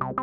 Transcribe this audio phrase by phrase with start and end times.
[0.00, 0.21] Nope.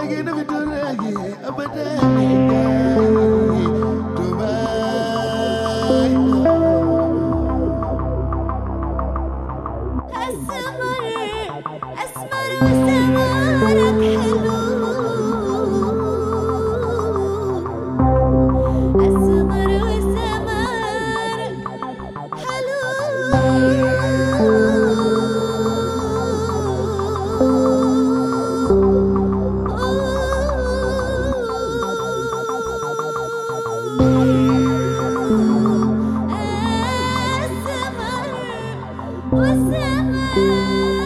[0.00, 1.36] reggae, do me do reggae.
[1.42, 3.29] I'm a
[39.32, 40.99] 我喜欢。